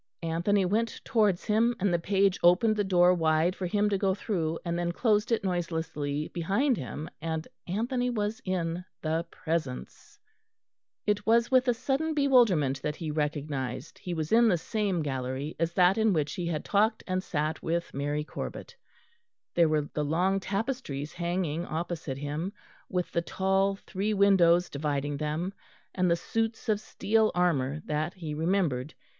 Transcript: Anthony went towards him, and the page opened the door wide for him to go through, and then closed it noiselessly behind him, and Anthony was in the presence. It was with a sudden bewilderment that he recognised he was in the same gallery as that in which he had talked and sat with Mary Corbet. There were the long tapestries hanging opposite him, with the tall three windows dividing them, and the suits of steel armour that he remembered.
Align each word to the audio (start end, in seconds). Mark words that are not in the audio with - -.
Anthony 0.23 0.65
went 0.65 0.99
towards 1.05 1.45
him, 1.45 1.75
and 1.79 1.93
the 1.93 1.99
page 1.99 2.39
opened 2.41 2.75
the 2.75 2.83
door 2.83 3.13
wide 3.13 3.55
for 3.55 3.67
him 3.67 3.87
to 3.91 3.99
go 3.99 4.15
through, 4.15 4.57
and 4.65 4.79
then 4.79 4.91
closed 4.91 5.31
it 5.31 5.43
noiselessly 5.43 6.29
behind 6.29 6.75
him, 6.75 7.07
and 7.21 7.47
Anthony 7.67 8.09
was 8.09 8.41
in 8.43 8.83
the 9.03 9.27
presence. 9.29 10.17
It 11.05 11.27
was 11.27 11.51
with 11.51 11.67
a 11.67 11.75
sudden 11.75 12.15
bewilderment 12.15 12.81
that 12.81 12.95
he 12.95 13.11
recognised 13.11 13.99
he 13.99 14.15
was 14.15 14.31
in 14.31 14.47
the 14.47 14.57
same 14.57 15.03
gallery 15.03 15.55
as 15.59 15.71
that 15.73 15.99
in 15.99 16.13
which 16.13 16.33
he 16.33 16.47
had 16.47 16.65
talked 16.65 17.03
and 17.05 17.21
sat 17.21 17.61
with 17.61 17.93
Mary 17.93 18.23
Corbet. 18.23 18.75
There 19.53 19.69
were 19.69 19.81
the 19.83 20.03
long 20.03 20.39
tapestries 20.39 21.13
hanging 21.13 21.63
opposite 21.63 22.17
him, 22.17 22.53
with 22.89 23.11
the 23.11 23.21
tall 23.21 23.75
three 23.75 24.15
windows 24.15 24.67
dividing 24.67 25.17
them, 25.17 25.53
and 25.93 26.09
the 26.09 26.15
suits 26.15 26.69
of 26.69 26.79
steel 26.79 27.31
armour 27.35 27.81
that 27.85 28.15
he 28.15 28.33
remembered. 28.33 28.95